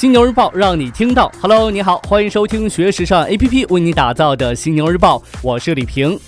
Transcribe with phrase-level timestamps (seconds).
[0.00, 1.30] 犀牛日报让你听到。
[1.42, 6.18] Hello，你好，欢迎收听学时尚 APP 为你打造的犀牛日报，我是李平。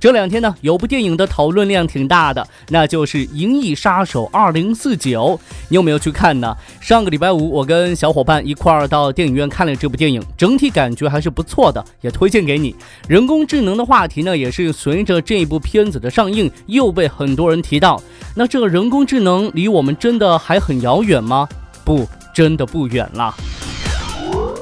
[0.00, 5.38] 这两天呢，有部电影的讨论量挺大的，那就是《银翼杀手二零四九》。
[5.68, 6.56] 你有没有去看呢？
[6.80, 12.74] 上个礼拜五，我跟小伙伴一块儿到电影院看了这部电影，整体感觉还是不错的，也推荐给你。
[13.06, 18.02] 人工智能的话题呢，也是随着这一部片子的上映，又被很多人提到。
[18.34, 21.46] 那这个人工智能离我们真的还很遥远吗？
[21.86, 23.32] 不，真的不远了。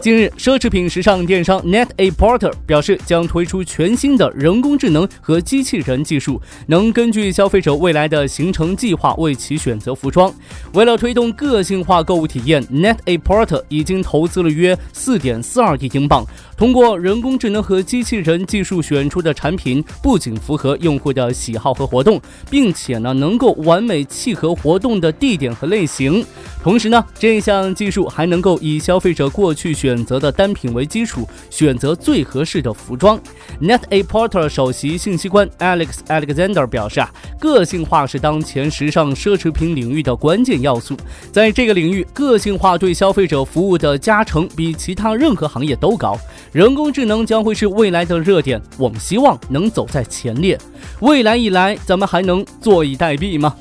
[0.04, 10.30] 近日，奢侈品时尚电商 Net A Porter 表示将推出全新的人工智能和机器人技术，能根据消费者未来的行程计划为其选择服装。
[10.74, 16.22] 为了推动个性化购物体验，Net A Porter 已经投资了约四点四二亿英镑。
[16.55, 26.22] 通过人工智能和机器人技术选出的产品，不仅符合用户的喜好和活动，并且呢能够完美契合活动的地点和类型。
[26.62, 33.17] 同时呢，这项技术还能够以消费者过去选选择的单品为基础，选择最合适的服装。
[33.62, 40.97] Net A Porter 首席信息官 Alex Alexander 表示啊，个性化是当前时尚奢侈品领域的关键要素。
[41.31, 46.19] 在这个领域，个性化对消费者服务的加成比其他任何行业都高。
[46.51, 50.58] 人工智能将会是未来的热点，我们希望能走在前列。
[51.03, 53.55] 未来一来，咱们还能坐以待毙吗？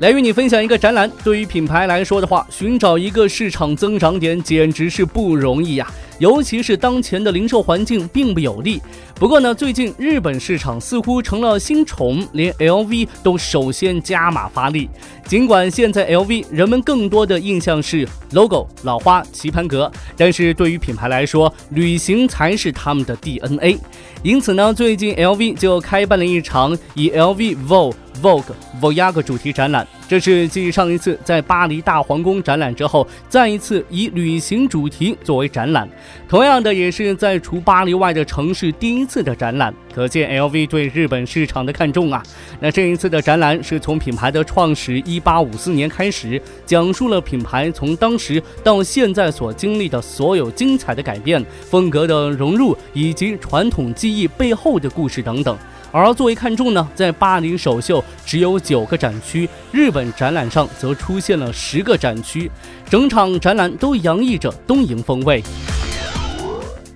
[0.00, 1.10] 来与你分享一个展览。
[1.24, 5.90] 对于品牌来说的话，寻找一个市场增长点简直是不容易呀。
[6.20, 8.80] 尤其是当前的零售环境并不有利。
[9.18, 14.88] 不过呢，最近日本市场似乎成了新宠，连 LV 都首先加码发力。
[15.26, 23.76] 尽管现在 LV 人们更多的印象是 logo 老花棋盘格，但是对于品牌来说，旅行才是他们的 DNA。
[24.22, 28.44] 因此呢，最近 LV 就开办了一场以 LV Vogue Vogue
[28.80, 29.86] Voyage 主题展览。
[30.08, 35.86] 这是继上一次在巴黎大皇宫展览之后，再一次以旅行主题作为展览。
[36.26, 42.22] 同样的，也是在除巴黎外的城市第一次的展览，可见 LV 对日本市场的看重啊。
[42.60, 55.56] 那这一次的展览是从品牌的创始一八五四年开始，讲述了品牌从当时到现在所经历的所有精彩的改变、风格的融入以及传统技艺背后的故事等等。
[55.90, 62.50] 而作为看重呢，在巴黎首秀只有九个展区，日本展览上则出现了十个展区，
[62.90, 65.42] 整场展览都洋溢着东瀛风味。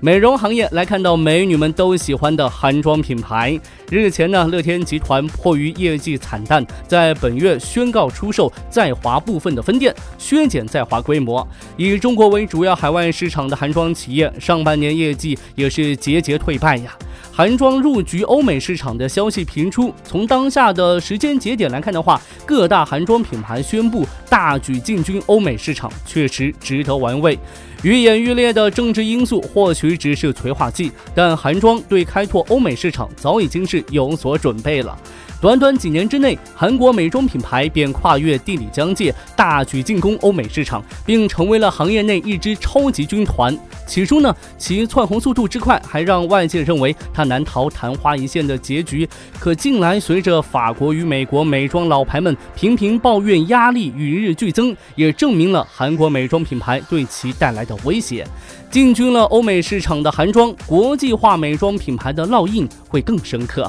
[0.05, 3.57] 美容行业来看到美女们都喜欢的韩妆品牌。
[3.89, 11.47] 日前呢，乐天集团迫于业绩惨淡，在本月宣告出售在华部分的分店，削减在华规模。
[11.77, 16.99] 以中国为主要海外市场的韩妆企业，上半年业绩也是节节退败呀。
[17.35, 27.39] 韩妆入局欧美市场的消息频出，从当下的时间节点来看的话，各大韩妆品牌宣布大举进军欧美市场，确实值得玩味。
[27.83, 34.95] 愈演愈烈的政治因素或许只是催化剂，但韩妆对开拓欧美市场早已经是有所准备了。
[35.43, 43.59] 短短几年之内，韩国美妆品牌便跨越地理疆界，大举进攻欧美市场，并成为了行业内一支超级军团。
[43.85, 49.07] 起初呢，其窜红速度之快，还让外界认为它难逃昙花一现的结局。
[49.41, 58.25] 可近来，随着法国与美国美妆老牌们频频抱怨压力与日俱增，也证明了韩国美妆品牌对其带来的威胁。
[58.71, 63.69] 进军了欧美市场的韩妆，国际化美妆品牌的烙印会更深刻。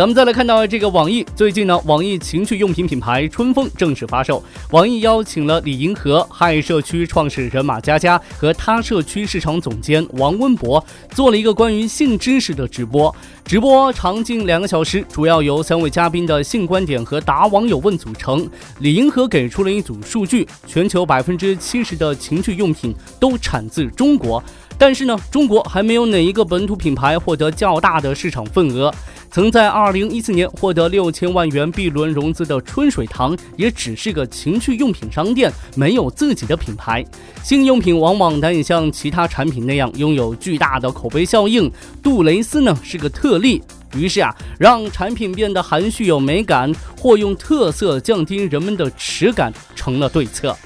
[0.00, 4.42] 咱们再来看到这个网易，最近呢，网易情趣用品品牌春风正式发售。
[4.70, 13.14] 网易邀请了李银河、嗨社区创始人马佳佳和他社区市场总监王温博，做了一个关于性知识的直播。
[13.44, 18.48] 直播长近两个小时，主要由三位嘉宾的性观点和答网友问组成。
[18.78, 24.42] 李银河给出了一组数据：全球百分之七十的情趣用品都产自中国，
[24.80, 28.90] 但是呢，中国还没有哪一个本土品牌获得较大的市场份额。
[29.30, 37.04] 曾在二零一四年获得六千万元 B 轮融资的春水堂，也只是个情趣用品商店，没有自己的品牌。
[37.42, 41.70] 性用品往往难以像其他产品那样拥有巨大的口碑效应。
[42.02, 43.62] 杜蕾斯呢是个特例，
[43.94, 50.56] 于是啊，让产品变得含蓄有美感，或用特色降低人们的耻感，成了对策。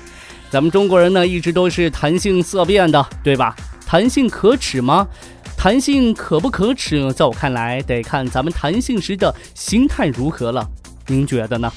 [0.51, 3.57] 咱们中国人呢，一直都是谈性色变的，对吧？
[3.87, 5.07] 弹性可耻吗？
[5.57, 7.13] 弹性可不可耻？
[7.13, 10.69] 在我看来，得看咱们弹性时的心态如何了。
[11.07, 11.73] 您觉得呢？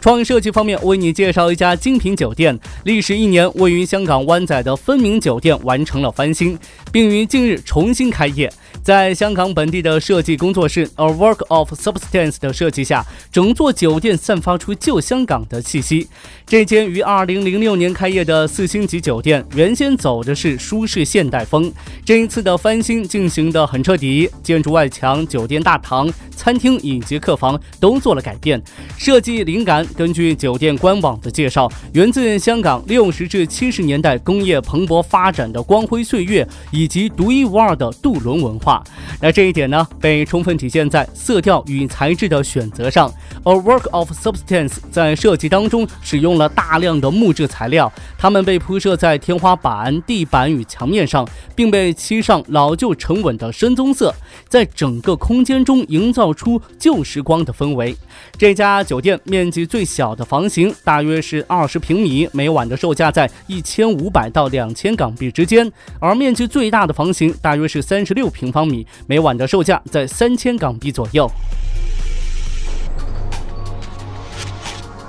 [0.00, 2.58] 创意设计方面，为你介绍一家精品酒店。
[2.84, 6.58] 历时一年，位于香港湾仔的分明酒店完成了翻新，
[6.92, 8.52] 并于近日重新开业。
[8.82, 16.08] 在香港本地的设计工作室 A Work of Substance 的设计下，整座酒店散发出旧香港的气息。
[16.44, 21.72] 这间于2006年开业的四星级酒店，原先走的是舒适现代风，
[22.04, 28.60] 这一次的翻新进行的很彻底，建筑外墙、酒店大堂、餐厅以及客房都做了改变。
[28.98, 38.82] 设计灵感根据酒店官网的介绍，源自香港六十至七十年代工业蓬勃发展的光辉岁月，以以及独一无二的渡轮文化。
[39.20, 43.08] 那这一点呢，被充分体现在色调与材质的选择上。
[43.44, 54.12] A work of substance 在设计当中使用了大量的木质材料，它们被铺设在天花板、地板与墙面上，并被漆上老旧沉稳的深棕色，
[54.48, 57.96] 在整个空间中营造出旧时光的氛围。
[58.36, 65.68] 这家酒店面积最小的房型大约是二十平米，每晚的售价在一千五百到两千港币之间；
[66.00, 68.66] 而面积最大的房型大约是三十六平方。
[68.66, 71.30] 米每晚的售价在三千港币左右。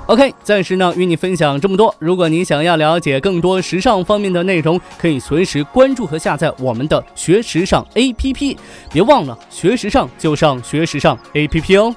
[0.06, 1.94] OK，暂时呢与你分享这么多。
[1.98, 8.58] 如果你想要了解更多时尚方面的内容，可以随时关注和下载我们的学时尚 APP。
[8.92, 11.94] 别忘了学时尚就上学时尚 APP 哦。